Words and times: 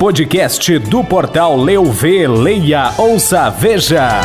podcast 0.00 0.78
do 0.78 1.04
portal 1.04 1.54
Leu 1.58 1.84
Vê, 1.84 2.26
Leia, 2.26 2.90
Ouça, 2.96 3.50
Veja. 3.50 4.22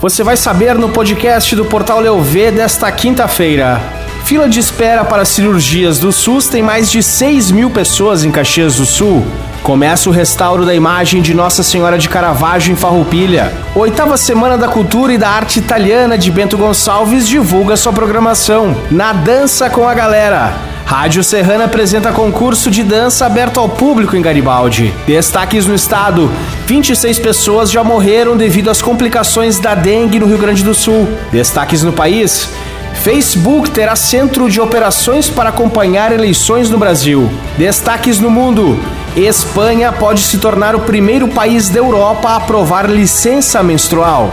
Você 0.00 0.24
vai 0.24 0.36
saber 0.36 0.74
no 0.74 0.88
podcast 0.88 1.54
do 1.54 1.64
portal 1.64 2.00
Leu 2.00 2.20
Vê 2.20 2.50
desta 2.50 2.90
quinta-feira. 2.90 3.80
Fila 4.24 4.48
de 4.48 4.58
espera 4.58 5.04
para 5.04 5.24
cirurgias 5.24 6.00
do 6.00 6.10
SUS 6.10 6.48
tem 6.48 6.64
mais 6.64 6.90
de 6.90 7.00
6 7.00 7.52
mil 7.52 7.70
pessoas 7.70 8.24
em 8.24 8.32
Caxias 8.32 8.78
do 8.78 8.84
Sul. 8.84 9.24
Começa 9.62 10.10
o 10.10 10.12
restauro 10.12 10.66
da 10.66 10.74
imagem 10.74 11.22
de 11.22 11.32
Nossa 11.32 11.62
Senhora 11.62 11.96
de 11.96 12.08
Caravaggio 12.08 12.72
em 12.72 12.76
Farroupilha. 12.76 13.52
Oitava 13.76 14.16
Semana 14.16 14.58
da 14.58 14.66
Cultura 14.66 15.12
e 15.12 15.18
da 15.18 15.28
Arte 15.28 15.60
Italiana 15.60 16.18
de 16.18 16.28
Bento 16.28 16.58
Gonçalves 16.58 17.28
divulga 17.28 17.76
sua 17.76 17.92
programação. 17.92 18.76
Na 18.90 19.12
Dança 19.12 19.70
com 19.70 19.86
a 19.86 19.94
Galera. 19.94 20.71
Rádio 20.92 21.24
Serrana 21.24 21.64
apresenta 21.64 22.12
concurso 22.12 22.70
de 22.70 22.82
dança 22.82 23.24
aberto 23.24 23.58
ao 23.58 23.66
público 23.66 24.14
em 24.14 24.20
Garibaldi. 24.20 24.92
Destaques 25.06 25.64
no 25.64 25.74
estado: 25.74 26.30
26 26.66 27.18
pessoas 27.18 27.70
já 27.70 27.82
morreram 27.82 28.36
devido 28.36 28.68
às 28.68 28.82
complicações 28.82 29.58
da 29.58 29.74
dengue 29.74 30.20
no 30.20 30.26
Rio 30.26 30.36
Grande 30.36 30.62
do 30.62 30.74
Sul. 30.74 31.08
Destaques 31.32 31.82
no 31.82 31.94
país: 31.94 32.50
Facebook 32.92 33.70
terá 33.70 33.96
centro 33.96 34.50
de 34.50 34.60
operações 34.60 35.30
para 35.30 35.48
acompanhar 35.48 36.12
eleições 36.12 36.68
no 36.68 36.76
Brasil. 36.76 37.26
Destaques 37.56 38.20
no 38.20 38.30
mundo: 38.30 38.78
Espanha 39.16 39.90
pode 39.92 40.20
se 40.20 40.36
tornar 40.36 40.76
o 40.76 40.80
primeiro 40.80 41.26
país 41.26 41.70
da 41.70 41.78
Europa 41.78 42.28
a 42.28 42.36
aprovar 42.36 42.84
licença 42.84 43.62
menstrual. 43.62 44.30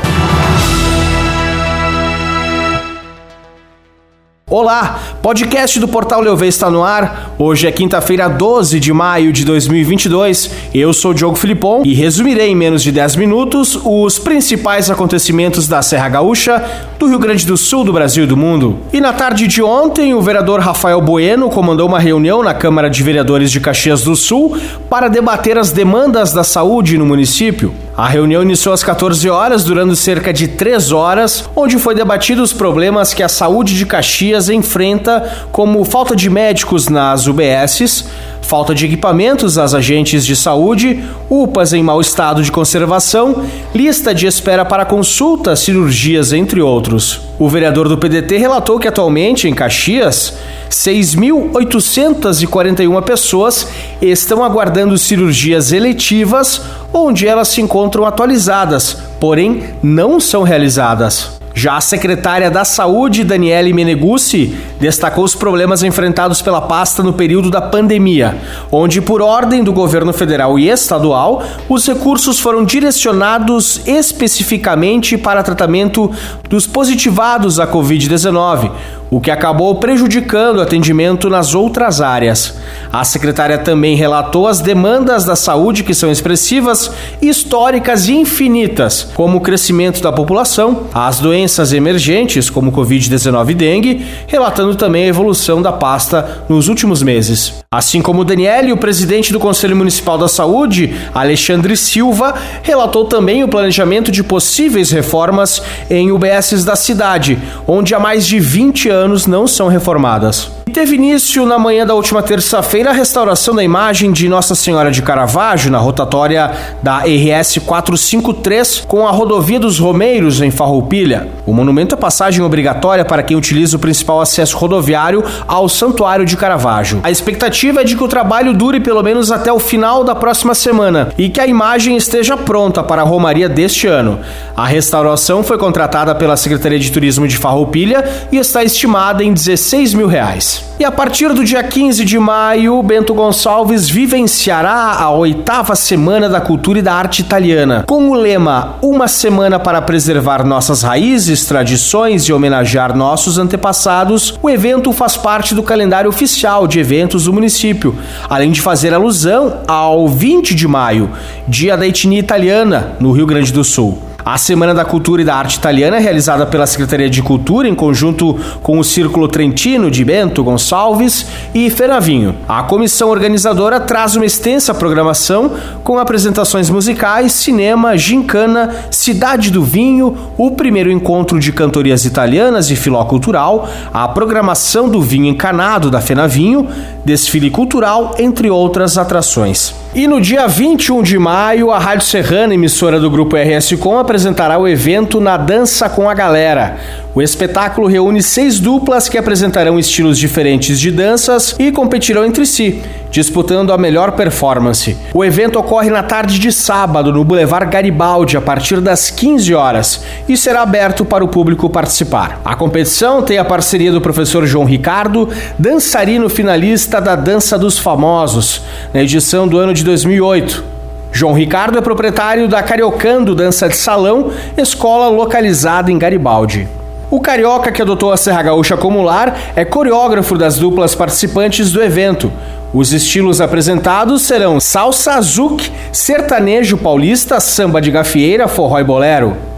Olá, 4.51 4.99
podcast 5.21 5.79
do 5.79 5.87
Portal 5.87 6.21
Leuve 6.21 6.47
está 6.47 6.71
no 6.71 6.83
ar. 6.83 7.35
Hoje 7.37 7.67
é 7.67 7.71
quinta-feira, 7.71 8.27
12 8.27 8.79
de 8.79 8.91
maio 8.91 9.31
de 9.31 9.45
2022. 9.45 10.49
Eu 10.73 10.91
sou 10.91 11.13
Diogo 11.13 11.35
Filipon 11.35 11.83
e 11.85 11.93
resumirei 11.93 12.49
em 12.49 12.55
menos 12.55 12.81
de 12.81 12.91
10 12.91 13.15
minutos 13.17 13.79
os 13.85 14.17
principais 14.17 14.89
acontecimentos 14.89 15.67
da 15.67 15.83
Serra 15.83 16.09
Gaúcha, 16.09 16.65
do 16.97 17.05
Rio 17.05 17.19
Grande 17.19 17.45
do 17.45 17.55
Sul, 17.55 17.83
do 17.83 17.93
Brasil 17.93 18.23
e 18.23 18.27
do 18.27 18.35
mundo. 18.35 18.79
E 18.91 18.99
na 18.99 19.13
tarde 19.13 19.45
de 19.45 19.61
ontem, 19.61 20.15
o 20.15 20.21
vereador 20.21 20.61
Rafael 20.61 20.99
Bueno 20.99 21.47
comandou 21.51 21.87
uma 21.87 21.99
reunião 21.99 22.41
na 22.41 22.55
Câmara 22.55 22.89
de 22.89 23.03
Vereadores 23.03 23.51
de 23.51 23.59
Caxias 23.59 24.01
do 24.01 24.15
Sul 24.15 24.57
para 24.89 25.09
debater 25.09 25.59
as 25.59 25.71
demandas 25.71 26.33
da 26.33 26.43
saúde 26.43 26.97
no 26.97 27.05
município. 27.05 27.71
A 27.99 28.07
reunião 28.07 28.41
iniciou 28.43 28.73
às 28.73 28.81
14 28.81 29.29
horas, 29.29 29.65
durando 29.65 29.93
cerca 29.93 30.31
de 30.31 30.47
3 30.47 30.93
horas, 30.93 31.49
onde 31.53 31.77
foi 31.77 31.93
debatido 31.93 32.41
os 32.41 32.53
problemas 32.53 33.13
que 33.13 33.21
a 33.21 33.27
saúde 33.27 33.75
de 33.75 33.85
Caxias 33.85 34.47
enfrenta, 34.47 35.47
como 35.51 35.83
falta 35.83 36.15
de 36.15 36.29
médicos 36.29 36.87
nas 36.87 37.27
UBSs, 37.27 38.05
falta 38.41 38.73
de 38.73 38.85
equipamentos 38.85 39.57
às 39.57 39.73
agentes 39.73 40.25
de 40.25 40.33
saúde, 40.33 41.03
UPAs 41.29 41.73
em 41.73 41.83
mau 41.83 41.99
estado 41.99 42.41
de 42.41 42.53
conservação, 42.53 43.43
lista 43.75 44.15
de 44.15 44.27
espera 44.27 44.63
para 44.63 44.85
consulta, 44.85 45.53
cirurgias, 45.57 46.31
entre 46.31 46.61
outros. 46.61 47.19
O 47.37 47.49
vereador 47.49 47.89
do 47.89 47.97
PDT 47.97 48.37
relatou 48.37 48.79
que 48.79 48.87
atualmente 48.87 49.45
em 49.45 49.53
Caxias, 49.53 50.35
6.841 50.69 53.03
pessoas 53.03 53.67
estão 54.01 54.43
aguardando 54.43 54.97
cirurgias 54.97 55.71
eletivas, 55.71 56.61
onde 56.93 57.27
elas 57.27 57.49
se 57.49 57.61
encontram 57.61 58.05
atualizadas, 58.05 58.97
porém 59.19 59.63
não 59.81 60.19
são 60.19 60.43
realizadas. 60.43 61.39
Já 61.53 61.75
a 61.75 61.81
secretária 61.81 62.49
da 62.49 62.63
Saúde, 62.63 63.23
Daniele 63.23 63.73
Meneguzzi, 63.73 64.55
destacou 64.79 65.25
os 65.25 65.35
problemas 65.35 65.83
enfrentados 65.83 66.41
pela 66.41 66.61
pasta 66.61 67.03
no 67.03 67.11
período 67.11 67.51
da 67.51 67.59
pandemia, 67.59 68.37
onde, 68.71 69.01
por 69.01 69.21
ordem 69.21 69.61
do 69.61 69.73
governo 69.73 70.13
federal 70.13 70.57
e 70.57 70.69
estadual, 70.69 71.43
os 71.67 71.85
recursos 71.85 72.39
foram 72.39 72.63
direcionados 72.63 73.81
especificamente 73.85 75.17
para 75.17 75.43
tratamento 75.43 76.09
dos 76.47 76.65
positivados 76.65 77.59
à 77.59 77.67
Covid-19, 77.67 78.71
o 79.09 79.19
que 79.19 79.31
acabou 79.31 79.75
prejudicando 79.75 80.57
o 80.57 80.61
atendimento 80.61 81.29
nas 81.29 81.55
outras 81.55 82.01
áreas. 82.01 82.57
A 82.91 83.03
secretária 83.03 83.57
também 83.57 83.95
relatou 83.95 84.47
as 84.47 84.59
demandas 84.59 85.25
da 85.25 85.35
saúde 85.35 85.83
que 85.83 85.93
são 85.93 86.11
expressivas, 86.11 86.91
históricas 87.21 88.07
e 88.07 88.13
infinitas, 88.13 89.07
como 89.13 89.37
o 89.37 89.41
crescimento 89.41 90.01
da 90.01 90.11
população, 90.11 90.83
as 90.93 91.19
doenças 91.19 91.73
emergentes, 91.73 92.49
como 92.49 92.71
Covid-19 92.71 93.49
e 93.49 93.53
dengue, 93.53 94.05
relatando 94.27 94.75
também 94.75 95.05
a 95.05 95.07
evolução 95.07 95.61
da 95.61 95.71
pasta 95.71 96.43
nos 96.47 96.67
últimos 96.67 97.01
meses. 97.01 97.63
Assim 97.71 98.01
como 98.01 98.25
Daniele, 98.25 98.73
o 98.73 98.77
presidente 98.77 99.31
do 99.31 99.39
Conselho 99.39 99.75
Municipal 99.75 100.17
da 100.17 100.27
Saúde, 100.27 100.91
Alexandre 101.13 101.77
Silva, 101.77 102.33
relatou 102.63 103.05
também 103.05 103.43
o 103.43 103.47
planejamento 103.47 104.11
de 104.11 104.23
possíveis 104.23 104.89
reformas 104.89 105.61
em 105.87 106.11
UBSs 106.11 106.65
da 106.65 106.75
cidade, 106.75 107.37
onde 107.67 107.93
há 107.93 107.99
mais 107.99 108.25
de 108.25 108.39
20 108.39 108.89
anos 108.89 109.27
não 109.27 109.47
são 109.47 109.67
reformadas. 109.67 110.49
Teve 110.73 110.95
início 110.95 111.45
na 111.47 111.57
manhã 111.57 111.85
da 111.85 111.95
última 111.95 112.21
terça-feira 112.21 112.91
a 112.91 112.93
restauração 112.93 113.55
da 113.55 113.63
imagem 113.63 114.11
de 114.11 114.29
Nossa 114.29 114.53
Senhora 114.53 114.91
de 114.91 115.01
Caravaggio 115.01 115.71
na 115.71 115.79
rotatória 115.79 116.51
da 116.81 116.99
RS 116.99 117.57
453 117.65 118.83
com 118.87 119.07
a 119.07 119.11
rodovia 119.11 119.59
dos 119.59 119.79
Romeiros 119.79 120.41
em 120.41 120.51
Farroupilha. 120.51 121.27
O 121.45 121.53
monumento 121.53 121.95
é 121.95 121.97
passagem 121.97 122.43
obrigatória 122.43 123.03
para 123.03 123.23
quem 123.23 123.35
utiliza 123.35 123.77
o 123.77 123.79
principal 123.79 124.21
acesso 124.21 124.57
rodoviário 124.57 125.23
ao 125.47 125.67
Santuário 125.67 126.23
de 126.23 126.37
Caravaggio. 126.37 126.99
A 127.03 127.09
expectativa 127.09 127.58
é 127.67 127.83
de 127.83 127.95
que 127.95 128.03
o 128.03 128.07
trabalho 128.07 128.53
dure 128.53 128.79
pelo 128.79 129.03
menos 129.03 129.31
até 129.31 129.51
o 129.51 129.59
final 129.59 130.03
da 130.03 130.15
próxima 130.15 130.55
semana 130.55 131.13
e 131.17 131.29
que 131.29 131.41
a 131.41 131.47
imagem 131.47 131.97
esteja 131.97 132.37
pronta 132.37 132.81
para 132.81 133.01
a 133.01 133.05
romaria 133.05 133.49
deste 133.49 133.85
ano. 133.85 134.19
A 134.55 134.65
restauração 134.65 135.43
foi 135.43 135.57
contratada 135.57 136.15
pela 136.15 136.37
Secretaria 136.37 136.79
de 136.79 136.91
Turismo 136.91 137.27
de 137.27 137.37
Farroupilha 137.37 138.27
e 138.31 138.37
está 138.37 138.63
estimada 138.63 139.23
em 139.23 139.33
16 139.33 139.93
mil 139.93 140.07
reais. 140.07 140.68
E 140.79 140.85
a 140.85 140.91
partir 140.91 141.33
do 141.33 141.43
dia 141.43 141.61
15 141.61 142.05
de 142.05 142.17
maio, 142.17 142.81
Bento 142.81 143.13
Gonçalves 143.13 143.89
vivenciará 143.89 144.93
a 144.93 145.11
oitava 145.11 145.75
Semana 145.75 146.29
da 146.29 146.39
Cultura 146.39 146.79
e 146.79 146.81
da 146.81 146.93
Arte 146.93 147.21
Italiana, 147.21 147.83
com 147.85 148.09
o 148.09 148.13
lema 148.13 148.77
Uma 148.81 149.09
Semana 149.09 149.59
para 149.59 149.81
Preservar 149.81 150.45
Nossas 150.45 150.81
Raízes, 150.81 151.45
Tradições 151.45 152.23
e 152.23 152.31
Homenagear 152.31 152.95
Nossos 152.95 153.37
Antepassados. 153.37 154.39
O 154.41 154.49
evento 154.49 154.93
faz 154.93 155.17
parte 155.17 155.53
do 155.53 155.61
calendário 155.61 156.09
oficial 156.09 156.65
de 156.65 156.79
eventos 156.79 157.25
do 157.25 157.33
município, 157.33 157.93
além 158.29 158.49
de 158.49 158.61
fazer 158.61 158.93
alusão 158.93 159.57
ao 159.67 160.07
20 160.07 160.55
de 160.55 160.65
maio, 160.65 161.11
Dia 161.45 161.75
da 161.75 161.85
Etnia 161.85 162.19
Italiana, 162.19 162.93
no 163.01 163.11
Rio 163.11 163.25
Grande 163.25 163.51
do 163.51 163.65
Sul. 163.65 164.08
A 164.31 164.37
Semana 164.37 164.75
da 164.75 164.85
Cultura 164.85 165.23
e 165.23 165.25
da 165.25 165.33
Arte 165.33 165.57
Italiana 165.57 165.97
é 165.97 165.99
realizada 165.99 166.45
pela 166.45 166.67
Secretaria 166.67 167.09
de 167.09 167.19
Cultura 167.19 167.67
em 167.67 167.73
conjunto 167.73 168.37
com 168.61 168.77
o 168.77 168.83
Círculo 168.83 169.27
Trentino 169.27 169.89
de 169.89 170.05
Bento 170.05 170.43
Gonçalves 170.43 171.25
e 171.51 171.67
Fenavinho. 171.71 172.35
A 172.47 172.61
comissão 172.61 173.09
organizadora 173.09 173.79
traz 173.79 174.15
uma 174.15 174.27
extensa 174.27 174.71
programação 174.71 175.53
com 175.83 175.97
apresentações 175.97 176.69
musicais, 176.69 177.31
cinema, 177.31 177.97
gincana, 177.97 178.85
Cidade 178.91 179.49
do 179.49 179.63
Vinho, 179.63 180.15
o 180.37 180.51
primeiro 180.51 180.91
encontro 180.91 181.39
de 181.39 181.51
cantorias 181.51 182.05
italianas 182.05 182.69
e 182.69 182.75
filó 182.75 183.03
cultural, 183.05 183.67
a 183.91 184.07
programação 184.09 184.87
do 184.87 185.01
vinho 185.01 185.25
encanado 185.25 185.89
da 185.89 186.01
Fenavinho, 186.01 186.67
desfile 187.03 187.49
cultural, 187.49 188.13
entre 188.19 188.51
outras 188.51 188.95
atrações. 188.95 189.73
E 189.95 190.05
no 190.05 190.21
dia 190.21 190.47
21 190.47 191.01
de 191.01 191.17
maio, 191.17 191.71
a 191.71 191.79
Rádio 191.79 192.05
Serrana, 192.05 192.53
emissora 192.53 192.99
do 192.99 193.09
grupo 193.09 193.35
RS 193.35 193.73
Com, 193.79 193.97
apresentará 194.19 194.57
o 194.57 194.67
evento 194.67 195.21
Na 195.21 195.37
Dança 195.37 195.87
com 195.87 196.09
a 196.09 196.13
Galera. 196.13 196.75
O 197.15 197.21
espetáculo 197.21 197.87
reúne 197.87 198.21
seis 198.21 198.59
duplas 198.59 199.07
que 199.07 199.17
apresentarão 199.17 199.79
estilos 199.79 200.19
diferentes 200.19 200.77
de 200.77 200.91
danças 200.91 201.55
e 201.57 201.71
competirão 201.71 202.25
entre 202.25 202.45
si, 202.45 202.83
disputando 203.09 203.71
a 203.71 203.77
melhor 203.77 204.11
performance. 204.11 204.97
O 205.13 205.23
evento 205.23 205.57
ocorre 205.57 205.89
na 205.89 206.03
tarde 206.03 206.37
de 206.37 206.51
sábado 206.51 207.13
no 207.13 207.23
Boulevard 207.23 207.71
Garibaldi 207.71 208.35
a 208.35 208.41
partir 208.41 208.81
das 208.81 209.09
15 209.09 209.55
horas 209.55 210.03
e 210.27 210.35
será 210.35 210.63
aberto 210.63 211.05
para 211.05 211.23
o 211.23 211.29
público 211.29 211.69
participar. 211.69 212.41
A 212.43 212.57
competição 212.57 213.21
tem 213.21 213.37
a 213.37 213.45
parceria 213.45 213.91
do 213.91 214.01
professor 214.01 214.45
João 214.45 214.65
Ricardo, 214.65 215.29
dançarino 215.57 216.27
finalista 216.27 216.99
da 216.99 217.15
Dança 217.15 217.57
dos 217.57 217.79
Famosos, 217.79 218.63
na 218.93 219.01
edição 219.01 219.47
do 219.47 219.57
ano 219.57 219.73
de 219.73 219.85
2008. 219.85 220.78
João 221.11 221.33
Ricardo 221.33 221.77
é 221.77 221.81
proprietário 221.81 222.47
da 222.47 222.61
Cariocando 222.61 223.35
Dança 223.35 223.67
de 223.67 223.75
Salão, 223.75 224.31
escola 224.55 225.07
localizada 225.09 225.91
em 225.91 225.97
Garibaldi. 225.97 226.67
O 227.11 227.19
carioca 227.19 227.71
que 227.71 227.81
adotou 227.81 228.11
a 228.11 228.17
Serra 228.17 228.43
Gaúcha 228.43 228.77
como 228.77 229.01
lar 229.01 229.35
é 229.55 229.65
coreógrafo 229.65 230.37
das 230.37 230.59
duplas 230.59 230.93
participantes 230.93 231.71
do 231.71 231.81
evento. 231.81 232.31
Os 232.71 232.93
estilos 232.93 233.41
apresentados 233.41 234.21
serão 234.21 234.59
salsa, 234.59 235.19
zouk, 235.19 235.71
sertanejo 235.91 236.77
paulista, 236.77 237.39
samba 237.39 237.81
de 237.81 237.89
gafieira, 237.89 238.47
forró 238.47 238.79
e 238.79 238.83
bolero. 238.83 239.48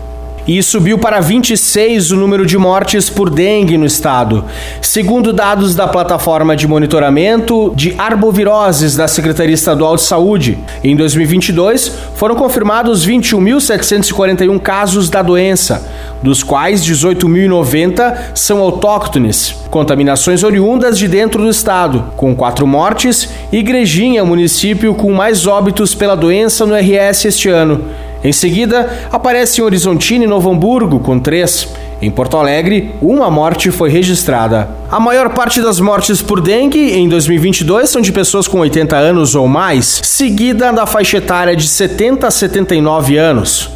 E 0.47 0.61
subiu 0.61 0.97
para 0.97 1.19
26 1.19 2.11
o 2.11 2.17
número 2.17 2.45
de 2.45 2.57
mortes 2.57 3.09
por 3.09 3.29
dengue 3.29 3.77
no 3.77 3.85
estado. 3.85 4.43
Segundo 4.81 5.31
dados 5.31 5.73
da 5.75 5.87
plataforma 5.87 6.55
de 6.55 6.67
monitoramento 6.67 7.71
de 7.75 7.95
arboviroses 7.97 8.95
da 8.95 9.07
Secretaria 9.07 9.55
Estadual 9.55 9.95
de 9.95 10.01
Saúde, 10.01 10.59
em 10.83 10.95
2022 10.95 11.91
foram 12.15 12.35
confirmados 12.35 13.07
21.741 13.07 14.59
casos 14.59 15.09
da 15.09 15.21
doença, 15.21 15.89
dos 16.21 16.43
quais 16.43 16.85
18.090 16.85 18.17
são 18.35 18.59
autóctones, 18.59 19.55
contaminações 19.69 20.43
oriundas 20.43 20.97
de 20.97 21.07
dentro 21.07 21.41
do 21.41 21.49
estado, 21.49 22.11
com 22.17 22.35
quatro 22.35 22.67
mortes, 22.67 23.29
e 23.51 23.61
Igrejinha, 23.61 24.25
município 24.25 24.95
com 24.95 25.13
mais 25.13 25.45
óbitos 25.45 25.93
pela 25.93 26.15
doença 26.15 26.65
no 26.65 26.75
RS 26.75 27.25
este 27.25 27.47
ano. 27.47 27.85
Em 28.23 28.31
seguida, 28.31 29.07
aparece 29.11 29.61
em 29.61 29.63
Horizontina 29.63 30.23
e 30.23 30.27
Novo 30.27 30.51
Hamburgo, 30.51 30.99
com 30.99 31.19
três. 31.19 31.67
Em 32.01 32.09
Porto 32.09 32.37
Alegre, 32.37 32.95
uma 33.01 33.29
morte 33.29 33.69
foi 33.71 33.89
registrada. 33.89 34.69
A 34.91 34.99
maior 34.99 35.29
parte 35.29 35.61
das 35.61 35.79
mortes 35.79 36.21
por 36.21 36.41
dengue 36.41 36.93
em 36.93 37.07
2022 37.07 37.89
são 37.89 38.01
de 38.01 38.11
pessoas 38.11 38.47
com 38.47 38.59
80 38.59 38.95
anos 38.95 39.35
ou 39.35 39.47
mais, 39.47 40.01
seguida 40.03 40.71
da 40.71 40.85
faixa 40.85 41.17
etária 41.17 41.55
de 41.55 41.67
70 41.67 42.27
a 42.27 42.31
79 42.31 43.17
anos. 43.17 43.69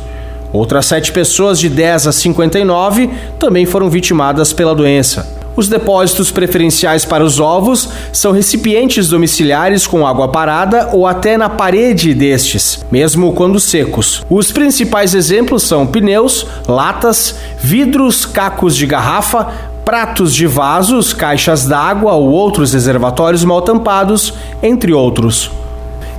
Outras 0.52 0.86
sete 0.86 1.12
pessoas 1.12 1.60
de 1.60 1.68
10 1.68 2.08
a 2.08 2.12
59 2.12 3.10
também 3.38 3.66
foram 3.66 3.90
vitimadas 3.90 4.54
pela 4.54 4.74
doença. 4.74 5.45
Os 5.56 5.69
depósitos 5.69 6.31
preferenciais 6.31 7.06
para 7.06 7.24
os 7.24 7.40
ovos 7.40 7.90
são 8.12 8.31
recipientes 8.31 9.07
domiciliares 9.07 9.88
com 9.88 10.06
água 10.06 10.28
parada 10.28 10.90
ou 10.92 11.07
até 11.07 11.38
na 11.38 11.50
parede 11.50 12.13
destes, 12.13 12.86
mesmo 12.92 13.34
quando 13.34 13.60
secos. 13.60 14.24
Os 14.30 14.52
principais 14.52 15.13
exemplos 15.13 15.63
são 15.63 15.88
pneus, 15.88 16.46
latas, 16.68 17.36
vidros, 17.57 18.25
cacos 18.25 18.75
de 18.75 18.86
garrafa, 18.86 19.48
pratos 19.86 20.34
de 20.34 20.48
vasos, 20.48 21.13
caixas 21.13 21.66
d'água 21.66 22.13
ou 22.13 22.30
outros 22.30 22.74
reservatórios 22.74 23.44
mal 23.44 23.62
tampados, 23.62 24.34
entre 24.62 24.92
outros. 24.92 25.51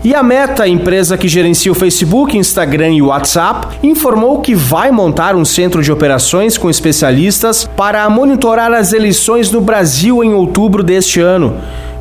E 0.06 0.14
a 0.14 0.22
Meta, 0.22 0.68
empresa 0.68 1.18
que 1.18 1.26
gerencia 1.26 1.72
o 1.72 1.74
Facebook, 1.74 2.38
Instagram 2.38 2.92
e 2.92 3.02
WhatsApp, 3.02 3.76
informou 3.82 4.40
que 4.40 4.54
vai 4.54 4.92
montar 4.92 5.34
um 5.34 5.44
centro 5.44 5.82
de 5.82 5.90
operações 5.90 6.56
com 6.56 6.70
especialistas 6.70 7.68
para 7.76 8.08
monitorar 8.08 8.72
as 8.72 8.92
eleições 8.92 9.50
no 9.50 9.60
Brasil 9.60 10.22
em 10.22 10.32
outubro 10.32 10.84
deste 10.84 11.18
ano. 11.18 11.56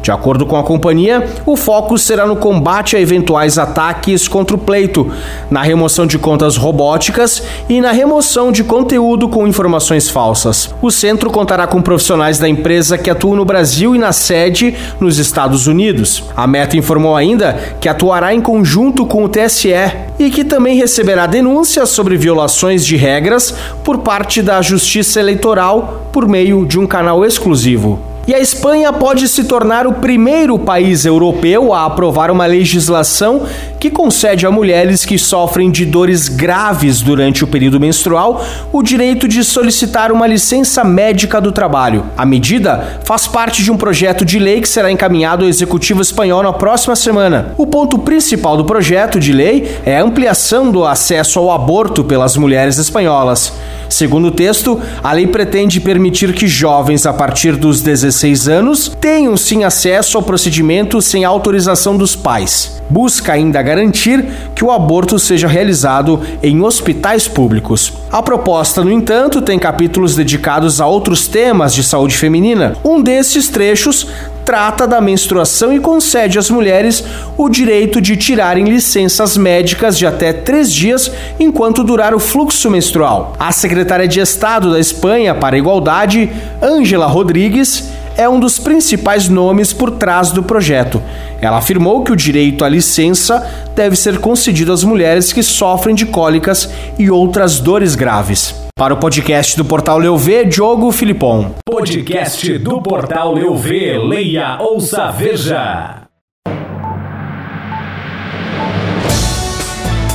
De 0.05 0.11
acordo 0.11 0.45
com 0.45 0.55
a 0.55 0.61
companhia, 0.61 1.27
o 1.47 1.55
foco 1.55 1.97
será 1.97 2.27
no 2.27 2.35
combate 2.35 2.95
a 2.95 3.01
eventuais 3.01 3.57
ataques 3.57 4.27
contra 4.27 4.55
o 4.55 4.59
pleito, 4.59 5.11
na 5.49 5.63
remoção 5.63 6.05
de 6.05 6.19
contas 6.19 6.57
robóticas 6.57 7.41
e 7.67 7.81
na 7.81 7.91
remoção 7.91 8.51
de 8.51 8.63
conteúdo 8.63 9.27
com 9.27 9.47
informações 9.47 10.07
falsas. 10.07 10.69
O 10.79 10.91
centro 10.91 11.31
contará 11.31 11.65
com 11.65 11.81
profissionais 11.81 12.37
da 12.37 12.47
empresa 12.47 12.99
que 12.99 13.09
atuam 13.09 13.35
no 13.35 13.43
Brasil 13.43 13.95
e 13.95 13.97
na 13.97 14.11
sede 14.11 14.75
nos 14.99 15.17
Estados 15.17 15.65
Unidos. 15.65 16.23
A 16.37 16.45
Meta 16.45 16.77
informou 16.77 17.15
ainda 17.15 17.53
que 17.81 17.89
atuará 17.89 18.31
em 18.31 18.41
conjunto 18.41 19.07
com 19.07 19.23
o 19.23 19.27
TSE 19.27 19.73
e 20.19 20.29
que 20.29 20.45
também 20.45 20.77
receberá 20.77 21.25
denúncias 21.25 21.89
sobre 21.89 22.15
violações 22.15 22.85
de 22.85 22.95
regras 22.95 23.55
por 23.83 23.97
parte 23.97 24.43
da 24.43 24.61
Justiça 24.61 25.19
Eleitoral 25.19 26.05
por 26.11 26.27
meio 26.27 26.63
de 26.63 26.77
um 26.77 26.85
canal 26.85 27.25
exclusivo. 27.25 28.13
E 28.27 28.33
a 28.33 28.39
Espanha 28.39 28.91
pode 28.91 29.27
se 29.27 29.43
tornar 29.43 29.85
o 29.85 29.93
primeiro 29.93 30.57
país 30.57 31.05
europeu 31.05 31.71
a 31.71 31.85
aprovar 31.85 32.31
uma 32.31 32.47
legislação 32.47 33.45
que 33.79 33.91
concede 33.91 34.47
a 34.47 34.51
mulheres 34.51 35.05
que 35.05 35.19
sofrem 35.19 35.69
de 35.69 35.85
dores 35.85 36.27
graves 36.27 37.01
durante 37.01 37.43
o 37.43 37.47
período 37.47 37.79
menstrual 37.79 38.43
o 38.73 38.81
direito 38.81 39.27
de 39.27 39.43
solicitar 39.43 40.11
uma 40.11 40.25
licença 40.25 40.83
médica 40.83 41.39
do 41.39 41.51
trabalho. 41.51 42.03
A 42.17 42.25
medida 42.25 42.99
faz 43.03 43.27
parte 43.27 43.61
de 43.61 43.71
um 43.71 43.77
projeto 43.77 44.25
de 44.25 44.39
lei 44.39 44.59
que 44.59 44.67
será 44.67 44.91
encaminhado 44.91 45.43
ao 45.43 45.49
Executivo 45.49 46.01
espanhol 46.01 46.41
na 46.41 46.51
próxima 46.51 46.95
semana. 46.95 47.53
O 47.59 47.67
ponto 47.67 47.99
principal 47.99 48.57
do 48.57 48.65
projeto 48.65 49.19
de 49.19 49.31
lei 49.31 49.77
é 49.85 49.99
a 49.99 50.03
ampliação 50.03 50.71
do 50.71 50.83
acesso 50.83 51.37
ao 51.37 51.51
aborto 51.51 52.03
pelas 52.03 52.35
mulheres 52.37 52.79
espanholas. 52.79 53.53
Segundo 53.87 54.29
o 54.29 54.31
texto, 54.31 54.81
a 55.03 55.13
lei 55.13 55.27
pretende 55.27 55.79
permitir 55.79 56.33
que 56.33 56.47
jovens 56.47 57.05
a 57.05 57.13
partir 57.13 57.55
dos 57.55 57.81
16 58.15 58.47
anos 58.47 58.91
tenham 58.99 59.35
sim 59.35 59.65
acesso 59.65 60.17
ao 60.17 60.23
procedimento 60.23 61.01
sem 61.01 61.25
autorização 61.25 61.97
dos 61.97 62.15
pais. 62.15 62.81
Busca 62.89 63.33
ainda 63.33 63.61
garantir 63.61 64.25
que 64.55 64.63
o 64.63 64.71
aborto 64.71 65.19
seja 65.19 65.47
realizado 65.47 66.21
em 66.41 66.61
hospitais 66.61 67.27
públicos. 67.27 67.91
A 68.09 68.21
proposta, 68.21 68.83
no 68.83 68.91
entanto, 68.91 69.41
tem 69.41 69.59
capítulos 69.59 70.15
dedicados 70.15 70.79
a 70.79 70.87
outros 70.87 71.27
temas 71.27 71.73
de 71.73 71.83
saúde 71.83 72.15
feminina. 72.15 72.77
Um 72.85 73.01
desses 73.01 73.49
trechos 73.49 74.07
trata 74.45 74.87
da 74.87 75.01
menstruação 75.01 75.73
e 75.73 75.79
concede 75.79 76.37
às 76.37 76.51
mulheres 76.51 77.03
o 77.35 77.49
direito 77.49 77.99
de 77.99 78.15
tirarem 78.15 78.65
licenças 78.65 79.35
médicas 79.35 79.97
de 79.97 80.05
até 80.05 80.31
três 80.31 80.71
dias 80.71 81.11
enquanto 81.39 81.83
durar 81.83 82.13
o 82.13 82.19
fluxo 82.19 82.69
menstrual. 82.69 83.35
A 83.39 83.51
secretária 83.51 84.07
de 84.07 84.19
Estado 84.19 84.71
da 84.71 84.79
Espanha 84.79 85.33
para 85.33 85.55
a 85.55 85.59
Igualdade, 85.59 86.31
Ângela 86.61 87.07
Rodrigues, 87.07 87.89
é 88.17 88.27
um 88.27 88.39
dos 88.39 88.57
principais 88.57 89.27
nomes 89.29 89.73
por 89.73 89.91
trás 89.91 90.31
do 90.31 90.43
projeto. 90.43 91.01
Ela 91.41 91.57
afirmou 91.57 92.03
que 92.03 92.11
o 92.11 92.15
direito 92.15 92.63
à 92.63 92.69
licença 92.69 93.45
deve 93.75 93.95
ser 93.95 94.19
concedido 94.19 94.71
às 94.71 94.83
mulheres 94.83 95.33
que 95.33 95.43
sofrem 95.43 95.95
de 95.95 96.05
cólicas 96.05 96.69
e 96.97 97.09
outras 97.09 97.59
dores 97.59 97.95
graves. 97.95 98.55
Para 98.77 98.93
o 98.93 98.97
podcast 98.97 99.55
do 99.55 99.63
Portal 99.63 99.97
Leuv, 99.97 100.45
Diogo 100.45 100.91
Filipon. 100.91 101.51
Podcast 101.65 102.57
do 102.57 102.81
Portal 102.81 103.33
Leuv, 103.33 103.69
leia, 103.69 104.57
ouça, 104.59 105.11
veja. 105.11 106.01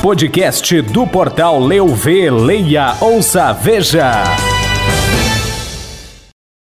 Podcast 0.01 0.81
do 0.81 1.05
Portal 1.05 1.59
Leuv, 1.59 2.05
leia, 2.29 2.95
ouça, 3.01 3.53
veja. 3.53 4.23